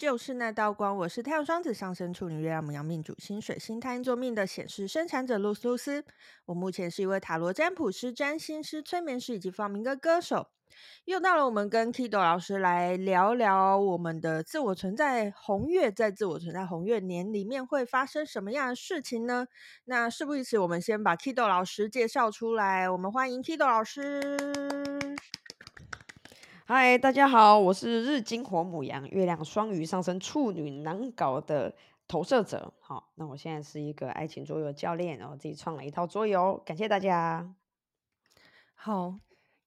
[0.00, 0.96] 就是那道光。
[0.96, 6.02] 我是太阳双子上升处女月亮母羊命主星水星太阴座命的显示生产者露丝露丝。
[6.46, 10.46] 我目前是一位塔罗占卜师、占星师、催眠师以及放民歌歌手。
[11.04, 19.48] 又到了我们跟 Kido 老师来聊聊我们的自我存在红月，在自我存在红月年里面会发生什么样的事情呢？
[19.84, 22.88] 那事不宜迟，我们先把 Kido 老师介绍出来。
[22.88, 25.09] 我们欢迎 Kido 老师。
[26.72, 31.74] 嗨，大家好，我是日金火母羊，月亮双鱼上升处女，难搞的
[32.06, 32.72] 投射者。
[32.78, 37.52] 好，那我现在是一个爱情桌游教练，然后自己创了一套桌游，感谢大家。
[38.74, 39.18] 好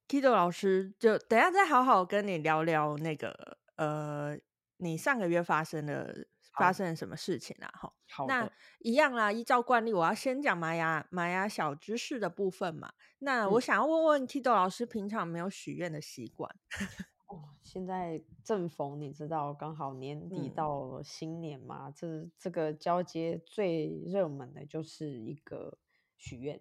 [0.08, 4.38] ，Kido 老师，就等下再好好跟你聊聊那个呃，
[4.78, 7.68] 你上个月发生的发生了什么事情啊？
[7.74, 7.92] 哈，
[8.26, 8.50] 那
[8.80, 12.92] 一样啦，依照惯例，我要先讲玛雅玛雅小知识的部分嘛。
[13.18, 16.54] 那我想要问问 Kido 老师，平常有没有许愿的习惯？
[17.26, 25.78] 哦，现在正逢你知道，刚好年底到新年嘛，嗯、这这个交接最热门的就是一个
[26.16, 26.60] 许愿，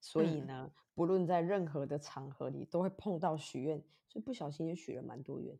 [0.00, 5.58] 所以呢，嗯、不论在任何的场合里都会碰到许愿，所以不小心也许了蛮多愿。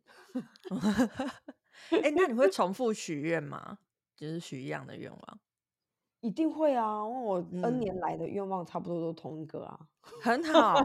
[1.91, 3.79] 哎、欸，那你会重复许愿吗？
[4.15, 5.39] 就是许一样的愿望？
[6.21, 10.75] 一定会啊，因为我 N 年来的愿望差不多都同一个啊，嗯、很好，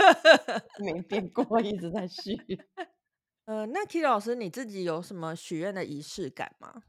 [0.82, 2.34] 没变过，一直在许。
[3.44, 6.84] 呃，那 Kido 老师你自己有什么许愿的仪式感吗？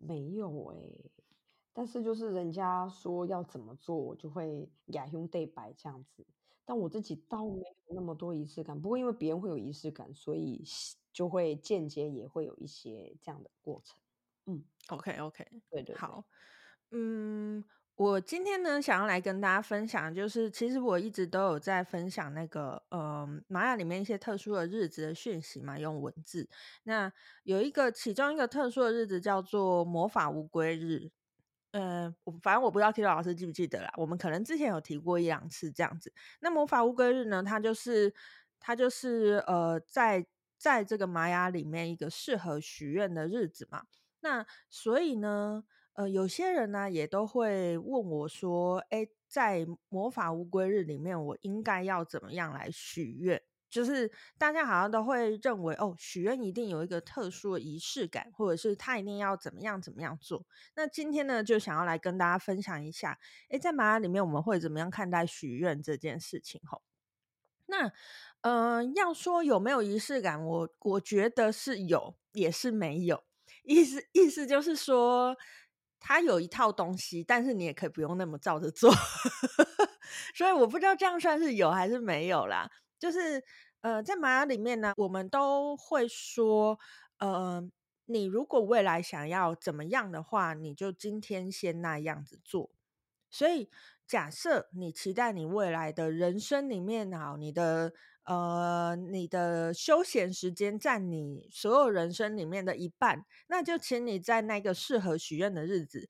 [0.00, 1.10] 没有哎、欸，
[1.74, 6.24] 但是就是人家说要怎么做，我就会亚兄对白这样子。
[6.64, 10.64] 但我自己倒没有那么多仪式感，不过因为别人会有仪式感，所以
[11.12, 13.98] 就会间接也会有一些这样的过程。
[14.46, 16.24] 嗯，OK OK，对，对对，好。
[16.90, 17.62] 嗯，
[17.96, 26.48] 我今天呢，想要来跟大家分享，就是其实我一直都有在分享那个，呃，玛雅里面一些特殊的日子的讯息嘛，用文字。
[26.84, 27.12] 那
[27.42, 31.10] 有一个其中一个特殊的日子叫做魔法乌龟日，
[31.74, 36.12] 呃，我反正我不知道 Kido 老师记不记得啦，我们可能之前有提过一两次这样子。
[36.40, 38.14] 那魔法乌龟日呢，它就是
[38.60, 40.24] 它就是呃，在
[40.56, 43.82] 在这个玛雅里面一个适合许愿的日子嘛。
[44.20, 45.64] 那所以呢。
[45.96, 53.40] 呃，有些人呢、也都会问我说：“哎，在魔法乌龟日里面，我应该要怎么样来许愿？”
[53.74, 54.08] 就是
[54.38, 60.46] 大家好像都会认为，哦，许愿一定有一个特殊的仪式感，或者是他一定要怎么样怎么样做。
[60.76, 63.18] 那今天呢，就想要来跟大家分享一下，
[63.48, 66.60] 哎，在玛雅里面我们会怎么样看待许愿这件事情？
[66.64, 66.82] 吼，
[67.66, 67.88] 那，
[68.42, 73.24] 嗯、呃，要说有没有仪式感，我我觉得是有，也是没有。
[73.64, 75.36] 意思意思就是说。
[76.06, 78.92] 他有一套东西，但是你也可以不用那么照着做，
[80.36, 82.70] 所以我不知道这样算是有还是没有啦。
[82.98, 83.42] 就是
[83.84, 86.78] 呃，在玛雅里面呢，我们都会说，
[87.18, 87.62] 呃，
[88.06, 92.70] 你如果未来想要怎么样的话，你就今天先那样子做。
[93.28, 93.68] 所以
[94.06, 97.92] 假设你期待你未来的人生里面，好，你的。
[98.26, 106.08] 呃，你的休闲时间占你所有人生里面的一半，那就请你在那个适合许愿的日子，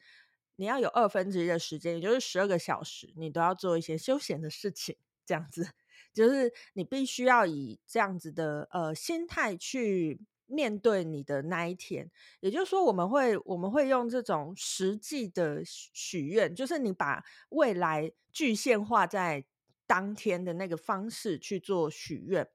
[0.54, 4.96] 你要有二分之一的时间，也就是十二个小时，你都要做一些休闲的事情。
[5.26, 5.68] 这样子，
[6.14, 12.10] 就是你必须要以这样子的呃心态去面对你的那一天。
[12.40, 19.44] 也就是说，我们会我们会用这种实际的许愿，就是你把未来具现化在。
[19.86, 22.48] 当天的那个方式去做许愿，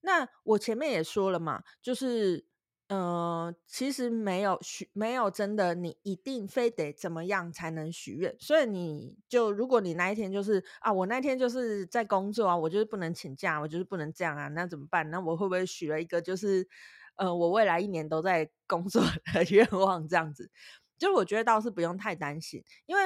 [0.00, 2.46] 那我前面也说了嘛，就是，
[2.90, 15.08] 呃，其实没有许，没有真的你一定非得怎么样才能许愿，所以你就如果你那一天就是啊，我那天就是在工作啊，我就是不能请假，我就是不能这样啊，那怎么办？
[15.08, 16.66] 那我会不会许了一个就是，
[17.14, 19.00] 呃，我未来一年都在工作
[19.32, 20.50] 的 愿望这样子？
[20.98, 23.02] 就我觉得倒是不用太担心，因为。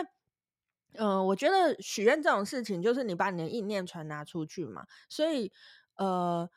[0.96, 5.50] 嗯、呃，我觉得许愿这种事情，就是你把你的意念传达出去嘛，所以
[5.96, 6.48] 呃，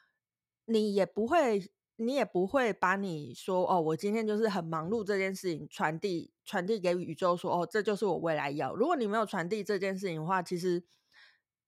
[0.65, 8.73] 你也不会，你也不会把你说哦，我今天就是很忙碌这件事情传递传递给宇宙说，哦，这就是我未来要。
[8.75, 10.83] 如果你没有传递这件事情的话，其实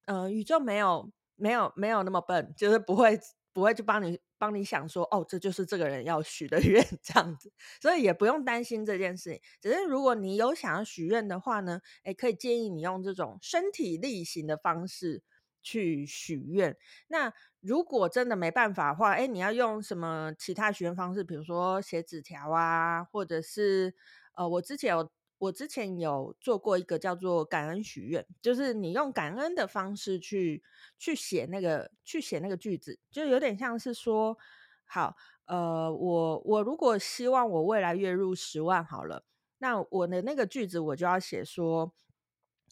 [0.05, 3.19] 呃，宇宙没有没有没有那么笨，就是不会
[3.53, 4.19] 不会去帮你。
[4.41, 7.51] 帮你想说哦，这就是这个人要许的愿，这样子，
[7.81, 9.41] 所以也不用担心这件事情。
[9.59, 15.23] 只是如果你有想要许愿的话呢，诶，可以建议你用这种身体力行的方式
[15.61, 16.75] 去许愿。
[17.07, 21.23] 那如果真的没办法的话，诶，你要用什么其他许愿方式？
[21.23, 23.93] 比如说写纸条啊，或者是
[24.35, 25.11] 呃，我之前有。
[25.41, 30.61] 我之前有做过一个叫做感恩许愿，就是你用感恩的方式去
[30.97, 34.37] 去写那个去写那个句子，就有点像是说，
[34.83, 35.15] 好，
[35.45, 39.23] 呃，我我如果希望我未来月入十万好了，
[39.59, 41.93] 那我的那个句子我就要写说，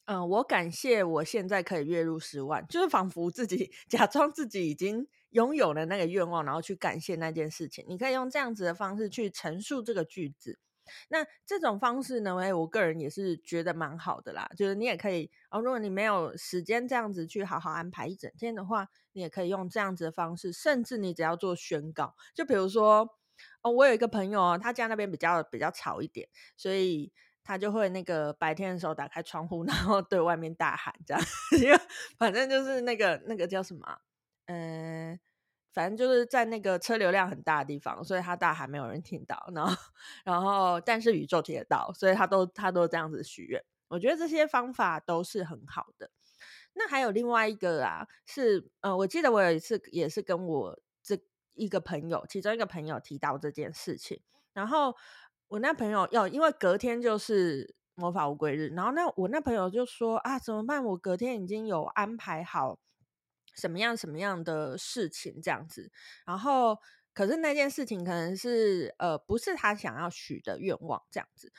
[0.08, 7.84] 嗯、我感谢我现在可以月入十万，就是仿佛自己 假装自己已经拥有了那个愿望，然后去感谢那件事情。
[7.90, 10.60] 你可以用这样子的方式去陈述这个句子。
[11.10, 14.50] 那这种方式呢，哎，我个人也是觉得蛮好的啦。
[14.56, 20.54] 就是你也可以，哦，如果你没有时间这样子去好好安排一整天的话，你也可以用这样子的方式。
[20.54, 23.10] 甚至你只要做宣告，就比如说，
[23.62, 27.12] 哦，我有一个朋友，他家那边比较比较吵一点，所以
[27.48, 31.24] 他就会那个白天的时候打开窗户， 然后对外面大喊这样，
[31.64, 31.80] 因为
[32.18, 34.00] 反正就是那个那个叫什么，
[34.48, 35.20] 嗯。
[35.74, 39.48] 反正就是在那个车流量很大的地方，所以他大喊没有人听到。
[39.54, 39.76] 然后，
[40.26, 43.64] 然后，但是宇宙听得到，所以他都他都这样子许愿。
[43.90, 46.10] 我觉得这些方法都是很好的。
[46.74, 51.20] 那还有另外一个啊，是呃，我记得我有一次也是跟我这
[51.54, 54.20] 一个朋友，其中一个朋友提到这件事情。
[54.54, 54.96] 然后
[55.48, 60.84] 我那朋友要，因为隔天就是魔法乌龟日，然后那我那朋友就说啊，怎么办？
[60.84, 62.80] 我隔天已经有安排好。
[63.56, 65.92] 什么样什么样的事情这样子，
[66.28, 66.78] 然后
[67.12, 71.52] 可是那件事情可能是呃不是他想要许的愿望这样子，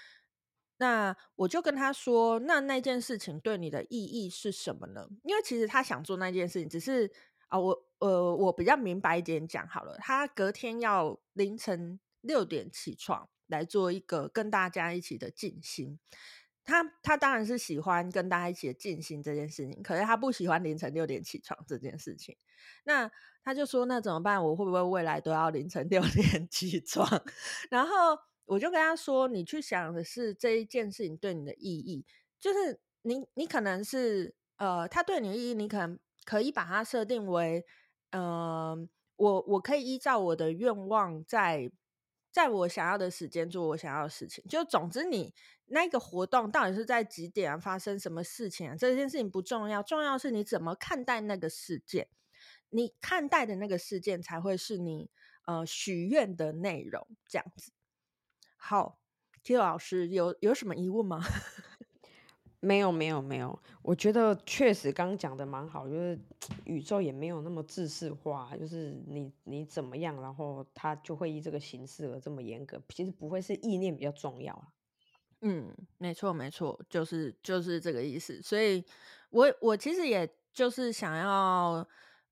[0.76, 5.08] 那我就跟他说，那那件事情对你的意义是什么呢？
[5.24, 7.10] 因为其实他想做那件事情，只是
[7.48, 15.98] 啊、我呃我比较明白一点讲好了，他隔天要凌晨六点起床来做一个跟大家一起的静心。
[16.64, 22.36] 他他当然是喜欢跟大家一起静心这件事情，可是他不喜欢凌晨六点起床这件事情。
[22.84, 23.10] 那
[23.42, 24.44] 他就说：“那怎么办？
[24.44, 27.08] 我会不会未来都要凌晨六点起床？”
[27.70, 32.04] 然后我就跟他说：“你去想的是这一件事情对你的意义，
[32.38, 37.64] 就是你你可能是呃，他对你的意义，你可能可以把它设定为，
[38.10, 38.86] 嗯、
[39.16, 41.72] 我我可以依照我的愿望在。”
[42.38, 45.34] 在我想要的时间做我想要的事情，就总之你
[45.66, 47.58] 那个活动到底是在几点啊？
[47.58, 48.76] 发生什么事情啊？
[48.76, 52.06] 这件事情不重要，重要是你怎么看待那个事件，
[52.70, 55.10] 你看待的那个事件才会是你
[55.46, 57.04] 呃许愿的内容。
[57.26, 57.72] 这样子，
[58.56, 59.00] 好
[59.42, 61.20] ，Q 老师有有什么疑问吗？
[62.60, 66.18] 没有没有没有，我觉得确实刚刚讲的蛮好，就是
[66.66, 74.68] 宇宙也没有那么制式化，就是你你怎么样，然后它就会以这个形式而这么严格，其实不会是意念比较重要啊。
[75.42, 78.42] 嗯，没错没错，就是就是这个意思。
[78.42, 78.84] 所以
[79.30, 81.86] 我我其实也就是想要。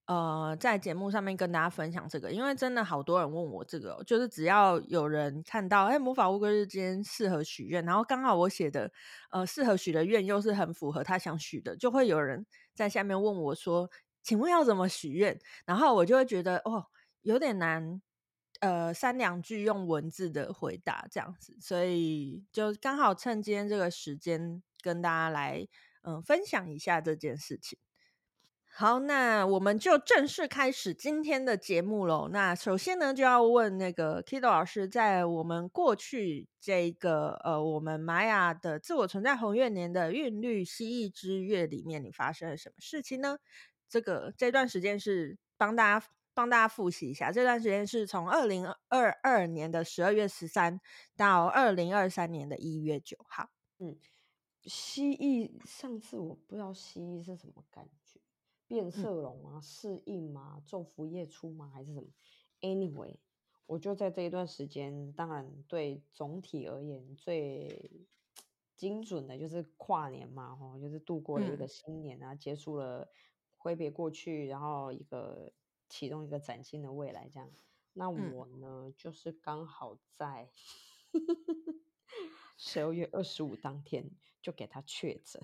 [0.06, 8.88] 呃，在节目上面跟大家分享这个，因为真的好多人问我这个，就是只要有人看到，哎，魔法乌龟日今天适合许愿，然后刚好我写的，
[9.31, 13.91] 呃，适合许的愿又是很符合他想许的，就会有人在下面问我说，
[14.23, 15.37] 请问要怎么许愿？
[15.64, 16.87] 然后我就会觉得，哦，
[17.23, 18.00] 有点难，
[18.61, 25.67] 呃，三两句用文字的回答这样子，所以就刚好趁今天这个时间跟大家来，
[26.02, 27.76] 嗯、分享一下这件事情。
[28.78, 32.28] 好，那我们就正式开始今天的节目喽。
[32.31, 43.38] 那首先呢，就要问那个 Kido 老师，在我们过去这个呃，我们玛雅的自我存在红月年的韵律蜥蜴之月里面，你发生了什么事情呢？
[43.88, 50.78] 这个这段时间是帮大家帮大家复习一下，这段时间是从二零二二年的十二月十三
[51.16, 53.49] 到二零二三年的一月九号。
[53.78, 53.97] 嗯，
[54.64, 58.06] 蜥蜴，上次我不知道蜥蜴是什么感觉。
[58.66, 59.61] 变色龙啊？
[59.61, 60.62] 适应吗？
[60.66, 61.70] 昼伏夜出吗？
[61.73, 62.08] 还是什么
[62.61, 63.16] ？Anyway，
[63.66, 68.06] 我就在这一段时间，当然对总体而言最
[68.75, 73.08] 精准的就是跨年嘛，吼，就是度过了一个新年啊，嗯、结束了
[73.56, 75.52] 挥别过去，然后一个
[75.88, 77.50] 启动一个崭新的未来，这样。
[77.92, 80.50] 那我呢，嗯、就是刚好在
[82.58, 84.11] 十二月二十五当天
[84.42, 85.42] 就给他确诊。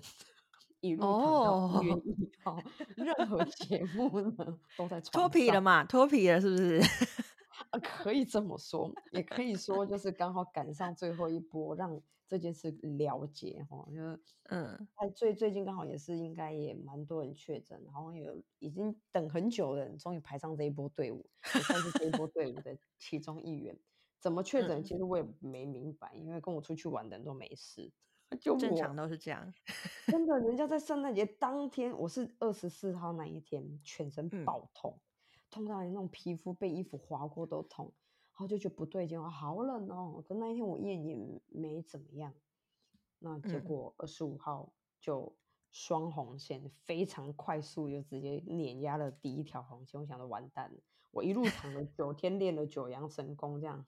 [0.83, 2.59] 一路躺到一月一号，
[2.97, 5.85] 任何节目呢都在脱皮了嘛？
[5.85, 6.81] 脱皮了是不是？
[7.81, 13.87] 可以这么说，也可以说就是刚好赶上最后一波，让这件事了结哈。
[13.89, 14.19] 就是
[14.51, 21.25] 嗯，最最近刚好也是应该也蛮多人确诊，然后有已经等很久的人终于排上这一波队伍，
[21.55, 23.79] 也算是这一波队伍的其中一员。
[24.19, 24.83] 怎么确诊？
[24.83, 27.91] 其实我也没明白，因为跟我出去玩的人都没事。
[28.35, 29.53] 就正常都是这样，
[30.07, 37.85] 真的，人家在圣诞节当天，我是二十四号那一天，全身爆痛，嗯、痛到连那种皮肤被衣服划过都痛，
[38.33, 40.23] 然后就觉得不对劲，好冷哦。
[40.27, 42.33] 可那一天我验也没怎么样，
[43.19, 45.35] 那结果二十五号就
[45.71, 50.79] 双红线，非常快速就直接碾压了第一条红线，我想着完蛋了，
[51.11, 53.85] 我一路躺了九天，练了九阳神功，这样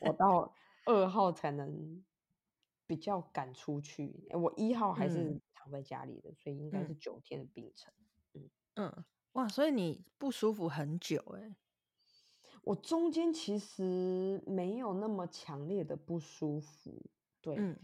[0.00, 0.54] 我到
[0.86, 2.02] 二号才能
[2.90, 4.26] 比较敢出去。
[4.32, 7.94] 我一号还是躺在家里的，嗯、所以应该是九天的病程。
[8.34, 9.04] 嗯嗯，
[9.34, 11.54] 哇，所以你不舒服很久哎。
[12.64, 17.00] 我中间其实没有那么强烈的不舒服，
[17.40, 17.54] 对。
[17.58, 17.78] 嗯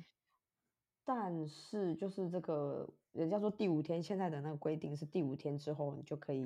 [1.09, 6.45] 但是就是这个，人家说第五天，现在的那个规定是第五天之后你就可以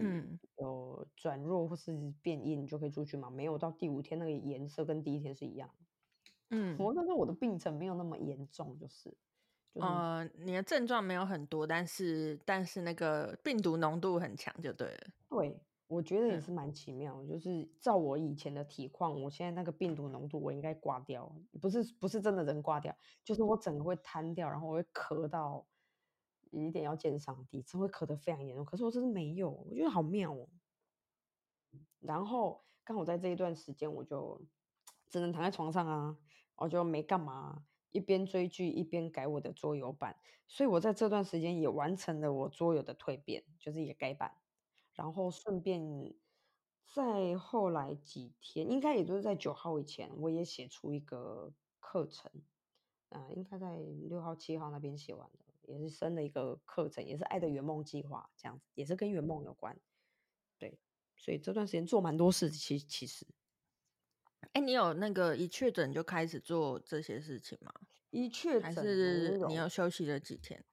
[0.58, 3.30] 有转弱或是变硬，你就可以出去嘛。
[3.30, 5.86] 没有到第五天那个颜色跟第一天是一样的。
[6.50, 9.10] 嗯，我那时候我的病程没有那么严重，就是，
[9.74, 15.06] 就是、呃，你的症状没有很多，但是但是那个病毒浓度很强，就对了。
[15.28, 15.60] 对。
[15.90, 21.28] 我觉得也是蛮奇妙，嗯、就是照我以前的体况，我现在那个病毒浓度我应该挂掉，
[21.60, 25.66] 不是不是真的人挂掉，就是我整个会瘫掉，然后我会咳到
[26.52, 28.64] 一点要见上帝，只会咳得非常严重。
[28.64, 30.48] 可是我真的没有，我觉得好妙哦。
[31.98, 34.40] 然后刚好在这一段时间，我就
[35.08, 36.16] 只能躺在床上啊，
[36.60, 44.36] 我就没干嘛，一边追剧一边改我的桌游版，所以我在这段时间也完成了我桌游的蜕变，就是也改版。
[44.94, 46.14] 然后顺便
[46.84, 52.30] 在后来几天，应该也就是在九号以前，我也写出一个课程，
[53.08, 53.76] 啊、应该在
[54.08, 59.80] 六号、七号那边写完的，也是生了一个课程，也是爱的圆梦计划，这样子，也是跟圆梦有关。
[60.58, 60.78] 对，
[61.16, 63.26] 所以这段时间做蛮多事，其其实，
[64.52, 67.72] 哎，你有那个一确诊就开始做这些事情吗？
[68.10, 70.64] 一确诊还是你要休息了几天？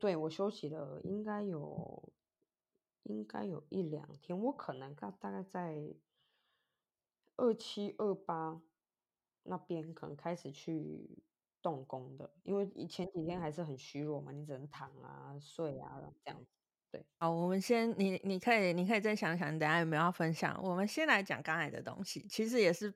[0.00, 2.12] 对，我休息了，应该有。
[3.06, 5.94] 应该有一两天，我可能大大概在
[7.36, 8.62] 二七二八
[9.42, 11.22] 那边可能开始去
[11.60, 16.63] 动工的，因为前几天还是很虚弱嘛，你只能躺啊、睡啊这样子。
[16.94, 20.56] 对，好，我们先，你你可以你可以再想想，你等下有没有要分享？
[20.62, 22.94] 我们先来讲刚才的东西，其实也是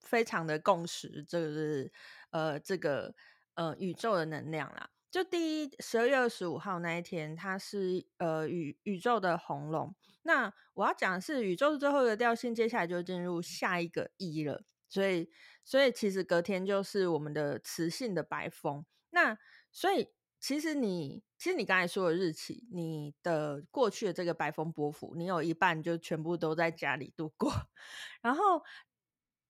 [0.00, 1.92] 非常的共识，就是
[2.30, 3.14] 呃这个
[3.54, 4.90] 呃宇宙的能量啦。
[5.12, 9.94] 就第一十二月二十五号那一天，它是呃宇宇宙的红龙。
[10.22, 14.64] 那我要讲的是宇宙的最后一个调性，接下来就进入下一个一了。
[14.88, 15.30] 所以，
[15.64, 18.84] 所以其实隔天就是我们的磁性的白风。
[19.10, 19.38] 那
[19.70, 20.08] 所以
[20.40, 27.52] 其实你其实你刚才说的日期，你的过去的这个白风波幅，你有一半就全部都在家里度过。
[28.22, 28.62] 然后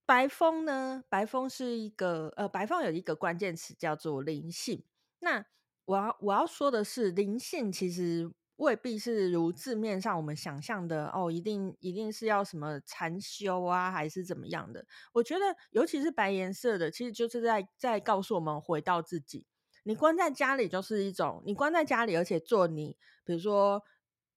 [0.05, 4.85] 白风呢，白风是一个呃白风有一个关键词叫做灵性。
[5.21, 5.45] 那
[5.85, 14.85] 我要我要说的是，灵性其实未必是如字面上我们想象的哦，一定一定是要什么禅修啊，还是怎么样的？
[15.13, 19.47] 我觉得，尤其是白颜色的，其实就是在在告诉我们回到自己。
[19.87, 23.83] 你关在家里就是一种，你关在家里，而且做你，比如说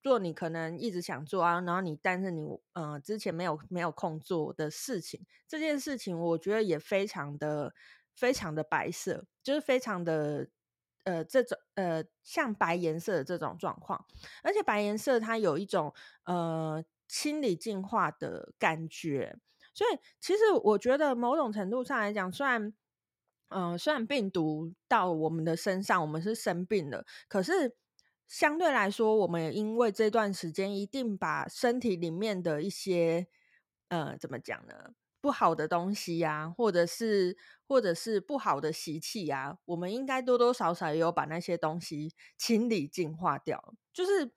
[0.01, 7.74] 做你可能一直想做啊，然后你但是你嗯、呃、之前没有没有空做的事情，这件事情我觉得也非常的
[8.15, 10.48] 非常的白色，就是非常的。
[11.06, 14.06] 呃，这种呃，像白颜色的这种状况，
[14.44, 15.91] 而且白颜色它有一种
[16.25, 19.36] 呃清理净化的感觉，
[19.74, 22.74] 所以其实我觉得某种程度上来讲，虽然
[23.50, 27.75] 嗯、呃，虽然病毒到我们的身上，我们是生病了，可是
[28.27, 33.27] 相对来说，我们因为这段时间一定把身体里面的一些
[33.89, 34.91] 呃，怎么讲呢？
[35.22, 37.36] 不好的东西呀、或者是
[37.68, 43.74] 或者是不好的习气呀，我们应该多多少少也有把那些东西清理净化掉。
[43.91, 44.32] 就是，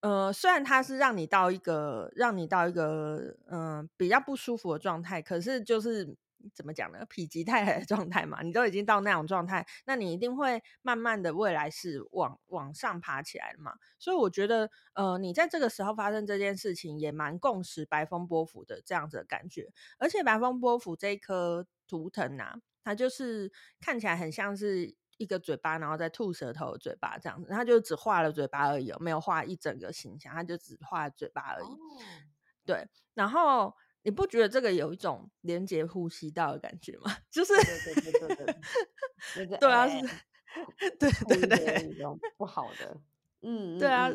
[0.00, 6.16] 呃，虽然它是让你到一个让你到一个嗯、比较不舒服的状态，可是就是。
[6.54, 7.00] 怎么讲呢？
[7.10, 13.74] 否极泰来的状态嘛，你都已经到那种状态，那你一定会慢慢的未来是往往上爬起来的嘛。
[13.98, 19.72] 所以我觉得，呃，你在这个时候发生这件事情，也蛮共识白风波幅的这样子的感觉。
[19.98, 31.66] 而且白风波幅这一颗图腾啊，它就是看起来很像是一个嘴巴，然后再吐舌头的嘴巴这样子，它就只画了嘴巴而已，没有画一整个形象，它就只画嘴巴而已。
[31.66, 31.78] 哦、
[32.64, 33.74] 对，然后。
[34.08, 37.14] 你不觉得这个有一种连接呼吸道的感觉吗？
[37.30, 40.00] 就是对对对对对， 对啊，是，
[40.98, 41.94] 对对对，
[42.38, 42.98] 不好的，
[43.42, 44.08] 嗯，对啊，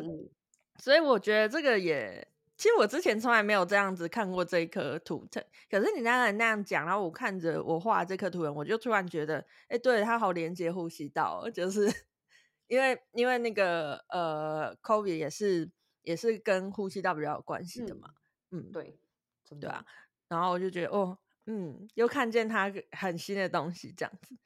[0.80, 11.88] 所以我觉得这个也，其实我之前从来没有这样子看过这一颗图腾，可是你那样那样讲，然后我看着我画这颗图腾，我就突然觉得，哎，对，它好连接呼吸道，就是
[12.66, 15.70] 因为因为那个呃，COVID 也是
[16.02, 18.08] 也是跟呼吸道比较有关系的嘛，
[18.50, 18.98] 嗯，嗯对。
[19.60, 19.84] 对啊，
[20.28, 24.36] 然后我就觉得哦，嗯，又看见他很新的东西这样子。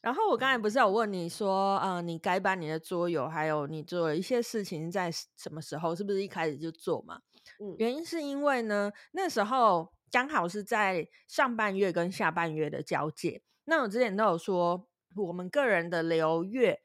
[0.00, 5.94] 然后我刚才不是有问你说，嗯、呃，你改版你的桌游，还有你做了一些事情在什么时候？
[5.94, 7.20] 是不是一开始就做嘛？
[7.60, 13.42] 嗯，原因是因为呢，那时候刚好是在上半月跟下半月的交界。
[13.64, 16.80] 那我之前都有说，我们个人的流月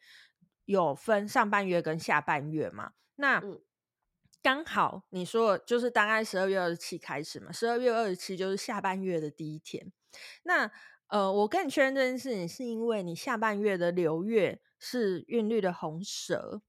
[0.65, 2.93] 有分上半月跟下半月嘛。
[3.15, 3.39] 那
[4.43, 9.91] 刚好你说就是大概十二月二十七开始嘛，十二月二十七就是下半月的第一天。
[10.43, 10.69] 那
[11.07, 16.61] 呃，我跟你确认这件事情，是因为你下半月的流月是韵律的红蛇，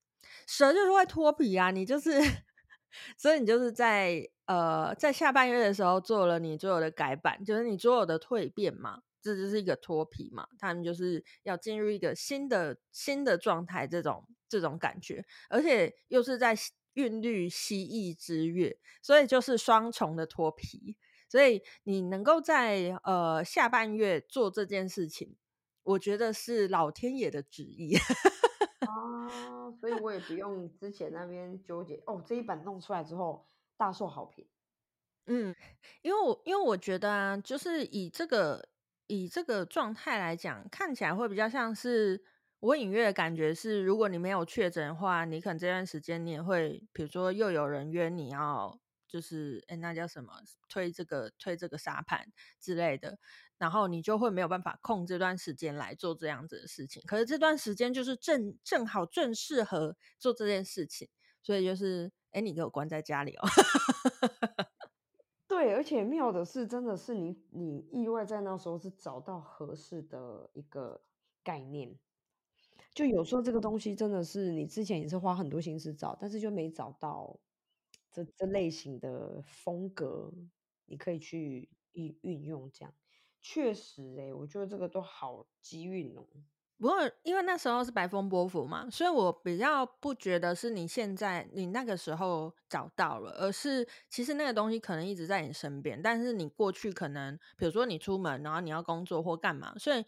[0.47, 2.11] 蛇就是会脱皮啊，你就是，
[3.19, 16.55] 所以你就是在呃在下半月的时候做了你所有的改版，就是你所有的蜕变嘛，这就是一个脱皮嘛，他们就是要进入一个新的新的状态，这种这种感觉，而且又是在
[16.95, 20.97] 韵律蜥蜴之月，所以就是双重的脱皮。
[21.29, 25.37] 所以你能够在呃下半月做这件事情，
[25.83, 32.23] 我觉得是老天爷的旨意啊，所以我也不用之前那边纠结哦。
[32.25, 34.47] 这一版弄出来之后大受好评，
[35.27, 35.53] 嗯，
[36.03, 38.69] 因为我因为我觉得啊，就是以这个
[39.09, 42.23] 以这个状态来讲，看起来会比较像是
[42.65, 48.79] 我隐约的感觉是，如果你没有确诊的话，你可能这段时间你也会，比如说又有人约你要。
[49.07, 50.33] 就是哎，那叫什么？
[50.69, 53.17] 推这个推这个沙盘之类的，
[53.59, 57.01] 然后你就会没有办法空这段时间来做这样子的事情。
[57.07, 61.09] 可是这段时间就是正正好正适合做这件事情，
[61.45, 63.47] 所以就是哎，你给我关在家里哦。
[65.47, 71.03] 对，而且妙的是，真的是你你意外在那时候是找到合适的一个
[71.45, 71.97] 概念。
[72.95, 77.39] 就有时候这个东西真的是你之前也是花很多心思找，但是就没找到。
[78.13, 80.33] 这这类型的风格，
[80.87, 82.95] 你可以去运运用，这样
[83.41, 86.25] 确实哎，我觉得这个都好机运哦。
[86.79, 100.05] 不过因为那时候是白风波符嘛，所以我比较不觉得是你现在你那个时候找到了，而是其实那个东西可能一直在你身边，但是你过去可能比如说你出门，然后你要工作或干嘛，所以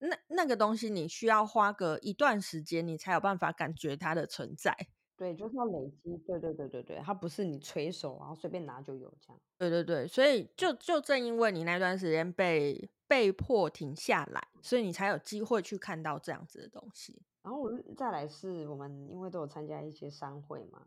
[0.00, 4.76] 那那个东西你需要花个一段时间，你才有办法感觉它的存在。
[5.16, 6.16] 对，就是要累积。
[6.26, 9.40] 对对对对对，它不是你随手然后随便拿就有这样。
[9.58, 17.22] 对对对，所以就就正因为你那段时间被被迫停下来，所以你才有机会去看到这样子的东西。
[17.42, 20.86] 然后再来是我们因为都有参加一些商会嘛，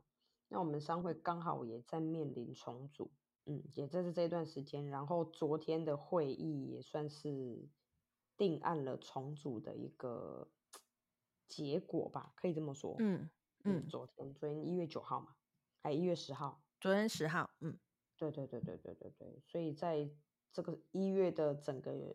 [0.50, 3.12] 那我们商会刚好也在面临重组，
[3.46, 4.88] 嗯，也正是这段时间。
[4.88, 7.68] 然后昨天的会议也算是
[8.38, 10.50] 定案了重组的一个
[11.48, 12.96] 结果吧，可以这么说。
[13.00, 13.30] 嗯。
[13.66, 15.36] 嗯，昨天昨天一月九号嘛，
[15.82, 16.62] 还一月十号？
[16.82, 17.80] 昨天十号，嗯，
[18.18, 20.10] 对对对对对对对，所以在
[20.52, 22.14] 这个一月的整个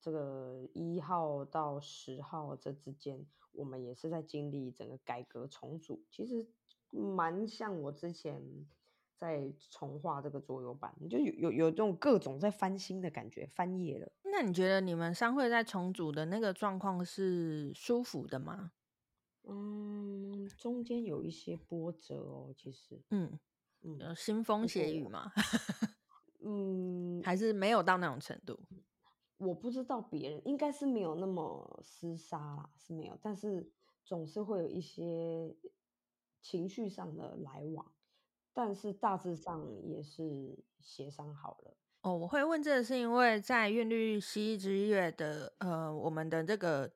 [0.00, 6.48] 这个一号到十号这之间，我们也是在经历整个改革重组，其实
[6.88, 8.42] 蛮像我之前
[9.14, 14.10] 在重画这个桌游版，就有有有这种各种在翻新的感觉，翻页了。
[14.30, 18.72] 那你觉得你们商会在重组的那个状况是舒服的吗？
[19.44, 23.38] 嗯，中间有一些波折哦，其实，嗯
[23.82, 25.32] 嗯，有腥风血雨吗？
[26.44, 28.58] 嗯，还是没有到那种程度。
[29.38, 33.72] 我不知道别人，应该是没有那么厮杀啦，是没有，但是
[34.04, 35.56] 总是会有一些
[36.42, 37.94] 情绪上的来往，
[38.52, 41.76] 但是大致上也是协商好了。
[42.16, 46.90] 我会问这个是因为在韵律蜥蜴之月的呃，我们的这个。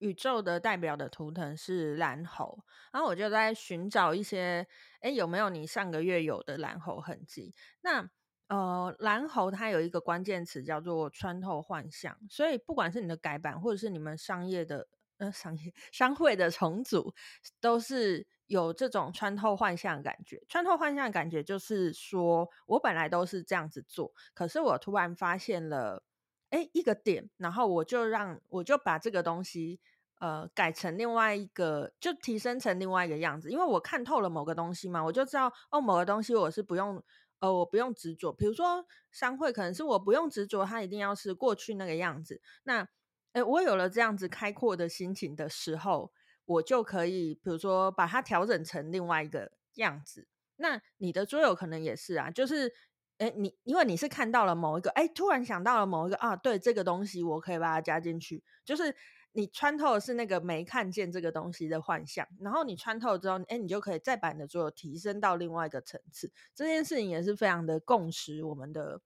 [0.00, 2.56] 宇宙的代表的图腾是蓝猴，
[2.92, 4.64] 然后我就在寻找一些，
[5.00, 7.52] 诶，有没有你上个月有的蓝猴痕迹？
[7.80, 8.08] 那
[8.46, 17.12] 呃，蓝猴它有一个关键词叫做穿透幻象，所以不管是你的改版，或者是你们商业的呃商业商会的重组，
[17.60, 20.42] 都是有这种穿透幻象感觉。
[20.48, 26.02] 穿透幻象感觉就是说我本来都是这样子做，可是我突然发现了。
[26.50, 29.78] 哎，一个点，然后我就让我就把这个东西，
[30.18, 33.50] 呃，改成另外一个，就提升成另外一个样子。
[33.50, 37.04] 因为我看透了某个东西嘛，我就知道哦，某个东西我是不用，
[37.40, 38.32] 呃，我不用执着。
[38.32, 42.40] 比如说商会，可能是我不用执着，它一定要是过去那个样子。
[42.62, 42.88] 那，
[43.32, 46.10] 哎，我有了这样子开阔的心情的时候，
[46.48, 50.26] 我就可以，比如说把它调整成另外一个样子。
[50.56, 52.74] 那你的桌游可能也是啊，就是。
[53.18, 58.44] 哎，你因为你是看到了某一个，哎，突然想到了某一个啊，对，这个东西我可以把它加进去。
[58.64, 58.94] 就是
[59.32, 66.30] 你穿透的是那个没看见这个东西的幻象，然后你穿透之后，哎，你就可以再把你的作用提升到另外一个层次。
[66.54, 68.44] 这件事情也是非常的共识。
[68.44, 69.00] 我们的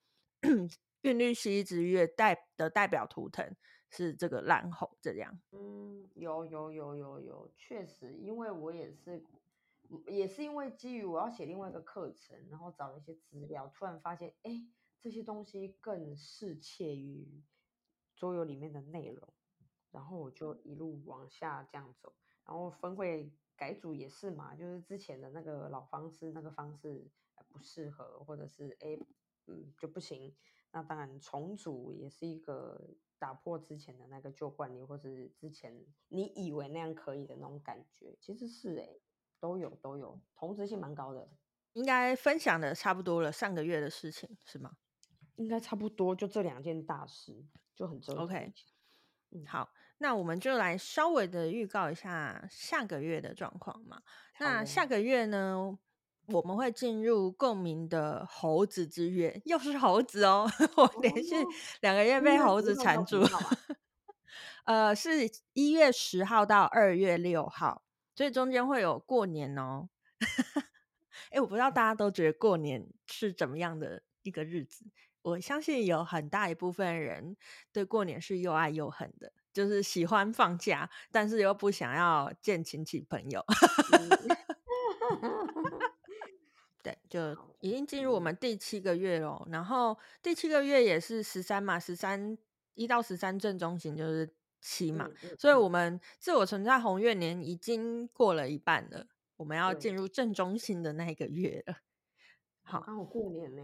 [1.00, 3.56] 韵律蜥蜴之月代的代表图腾
[3.92, 5.40] 是这个蓝猴，这样。
[5.52, 9.24] 嗯，有有有有有，确实，因为我也是。
[10.06, 14.66] 也是因为基于我要写另外一个课程，然后找了一些资料，突然发现，哎，
[14.98, 17.42] 这些东西更适切于
[18.16, 19.34] 桌游里面的内容，
[19.90, 22.14] 然后我就一路往下这样走，
[22.46, 27.10] 然后分会改组也是嘛，就是之前的那个老方式，那个方式
[27.50, 28.98] 不适合，或者是哎，
[29.46, 30.34] 嗯，就不行。
[30.70, 35.72] 那当然重组也是一个打破之前的那个旧惯例，或者是之前
[36.08, 38.88] 你以为那样可以的那种感觉，其实是哎。
[39.42, 41.28] 都有都有，同质性蛮高的。
[41.72, 44.76] 应该分享的差不多了，上个月的事情是吗？
[45.34, 48.22] 应该差不多，就这两件大事就很重要。
[48.22, 48.52] OK，
[49.30, 54.00] 嗯，好，那我们就来稍微的预告一下下个月的状况嘛。
[54.38, 55.76] 那下个月呢，
[56.28, 61.34] 我们会进入共鸣的猴子之月，又是猴子哦， 我连续
[61.80, 63.22] 两个月被猴子缠住。
[64.64, 67.82] 呃，是一月十号到二月六号。
[68.14, 69.88] 所以中间会有过年哦，
[71.32, 74.84] 哎，我不知道大家都觉得过年是怎么样的一个日子。
[75.22, 77.36] 我相信有很大一部分人
[77.72, 83.42] 对过年是又爱又恨的，就是喜欢放假，但是又不想要见亲戚朋友。
[87.12, 92.36] 对，就已经进入我们第七个月了，然后第七个月也是十三嘛，十三
[92.74, 94.34] 一到十三正中型就是。
[94.64, 101.78] 七嘛，所以我们自我存在红月年已经过了一半了，我们要进入正中心的那一个月了。
[102.62, 103.62] 好，刚好过年呢。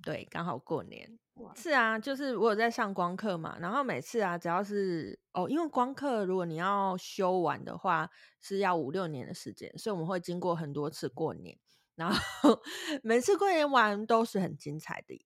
[0.00, 1.18] 对，刚好过年。
[1.56, 8.08] 是啊，就是我有在上光课嘛，然后每次啊，只要是哦，因为光课如果你要修完的话，
[8.40, 11.58] 是要五六年的时间，所以我们会经过很多次过年，
[11.98, 12.62] 然后
[13.02, 15.20] 每次过年玩都是很精彩的。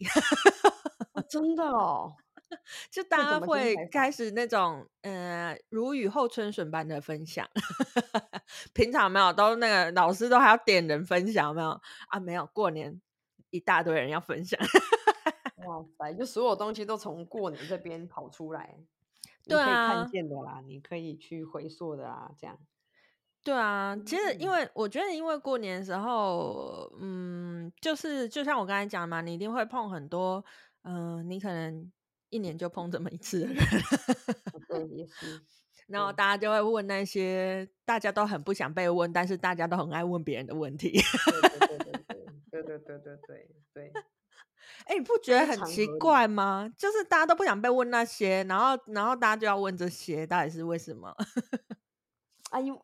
[1.12, 2.16] 哦，真的哦。
[2.90, 7.48] 就大家会开始那种呃如雨后春笋般的分享，
[8.74, 12.20] 平常没有都那个老师都还要点人分享，没有啊？
[12.20, 13.00] 没有，过年
[13.48, 14.60] 一大堆人要分享，
[15.64, 16.12] 哇塞！
[16.12, 18.76] 就所有东西都从过年这边跑出来，
[19.44, 22.58] 对啊，你可以看见的啦，你可以去回溯的啦，这样。
[23.42, 30.44] 对啊，其实因为我觉得，因为过年的时候，嗯，就是就像我刚才讲嘛，你一定会碰很多，
[30.82, 31.90] 嗯、呃，你可能。
[32.32, 33.56] 一年就碰这么一次的人，
[34.66, 35.38] 对，也是。
[35.86, 40.92] 然后大家就会问那些大家都很不想被问，但是大家都很爱问别人的问题。
[41.28, 41.98] 对对对对
[42.50, 43.92] 对对对对对对。
[44.88, 46.72] 哎，你不觉得很奇怪吗？
[46.78, 51.14] 就是大家都不想被问那些，然后然后大家就要问这些，到底是为什么？
[52.50, 52.74] 啊，因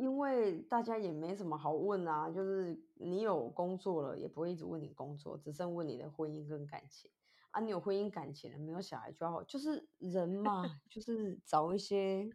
[0.00, 7.10] 因为大家也没什么好问啊，就是你有工作了，也不会一直问你工作，只剩问你的婚姻跟感情。
[7.50, 12.30] 啊，你有婚姻感情了，没有小孩就好，就是人嘛，就是找一些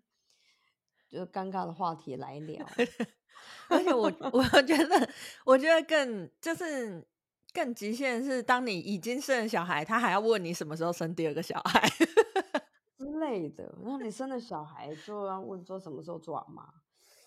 [1.10, 2.64] 就是尴尬的话题来聊。
[3.70, 5.10] 而且我我觉得，
[5.46, 7.06] 我觉得更就是
[7.54, 11.90] 更极限是，当你已经生了小孩，他还要问你什么时候生第二个小孩
[12.98, 13.74] 之类的。
[13.82, 16.68] 然后你生了小孩，就要问说什么时候做阿妈，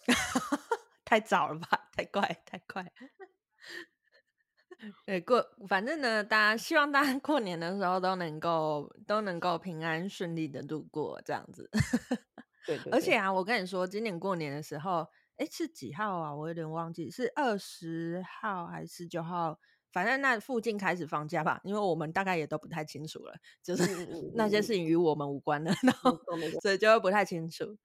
[1.05, 1.89] 太早了吧？
[1.93, 2.85] 太快，太快。
[5.05, 11.69] 对，过反正呢，大家希望大家过年的时候都能够都能够平安顺利的度过这样子。
[12.65, 16.35] 对，对，对，而且啊，我跟你说，今年过年的时候，哎，是几号啊？
[16.35, 19.59] 我有点忘记，是二十号还是九号？
[19.91, 26.17] 反正那附近开始放假吧，因为我们大概也都不太清楚了，就是那些事情与我们无关的，然后
[26.61, 27.77] 所以就会不太清楚。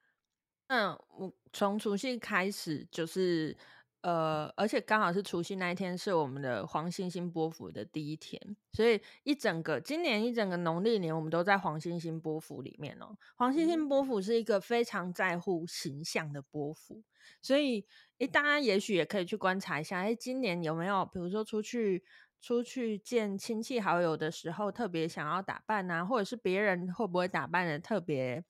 [0.69, 3.55] 嗯，我从除夕开始就是。
[4.03, 8.37] 呃，而且刚好是除夕那一天是我们的黄星星波符的第一天，
[8.73, 13.15] 所以一整个今年一整个农历年，我们都在黄星星波符里面哦。
[13.37, 17.01] 黄星星波符是一个非常在乎形象的波符，
[17.41, 17.85] 所以
[18.17, 22.03] 诶，大家也许也可以去观察一下，诶，今年有没有比如说出去
[22.41, 28.43] 出去见亲戚好友的时候，特别想要打扮啊，或者是别人会不会打扮的特别，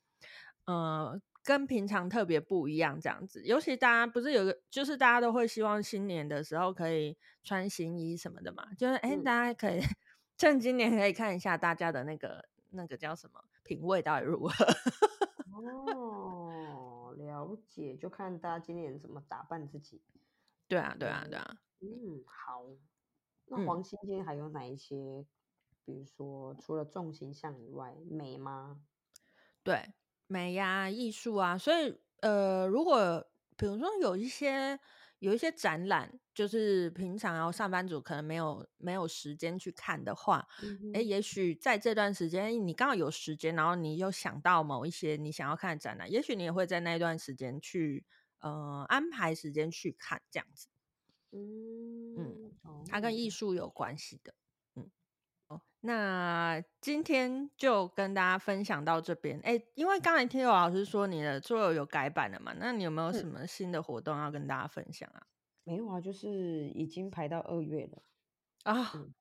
[0.66, 1.22] 呃。
[1.44, 9.82] 跟平常特别不一样，这样子，尤其大家不是有个，就是大家都会希望新年的时候可以穿新衣什么的嘛，就是哎、欸，大家可以
[10.38, 14.66] 趁今年可以看一下大家的那个那个叫什么品味到底如何。
[15.94, 20.02] 哦，了解，就看大家今年怎么打扮自己。
[20.68, 21.58] 对啊，对啊，对啊。
[21.82, 22.66] 嗯，好。
[23.48, 24.96] 那黄星星还有哪一些？
[24.96, 25.26] 嗯、
[25.86, 28.82] 比如说，除了重形象以外，美吗？
[29.62, 29.94] 对。
[30.34, 33.24] 美呀、啊，艺术啊，所以呃，如果
[33.56, 34.80] 比如说有一些
[35.20, 40.48] 有一些展览，就是平常然后上班族可能没有没有时间去看的话，
[40.92, 48.04] 哎、也许在这段时间你刚好有时间，然后你又想到某一些你想要看的展览，也许你也会在那段时间去
[48.40, 50.68] 呃安排时间去看这样子。
[51.32, 54.34] 嗯嗯，它跟艺术有关系的。
[55.86, 59.38] 那今天就跟大家分享到这边。
[59.44, 65.28] 哎，因为刚才听有老师说你的桌游有改版了嘛，那你有没有什么新的活动要跟大家分享啊？
[65.66, 68.02] 没有啊，就是已经排到二月了
[68.64, 68.82] 啊。
[68.82, 69.14] 哦嗯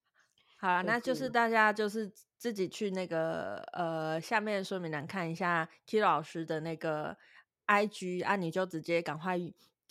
[0.57, 7.19] 好啊，那就是大家就是自己去那个呃下面的说明栏看一下 Kilo 老师的那个
[7.67, 9.37] IG 啊，你就直接赶快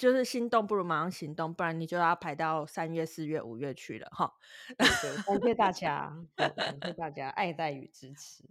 [0.01, 4.33] 就是心动不如马上行动，不然你就要排到三月、四月、五月去了哈。
[4.75, 6.51] 感谢大家，感
[6.83, 8.43] 谢大家 爱戴与支持。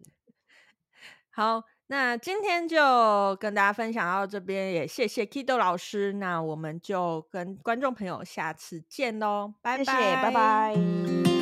[1.31, 11.40] 好，那今天就跟大家分享到这边，也谢谢 Kido 老师，那我们就跟观众朋友下次见喽，拜拜，拜拜。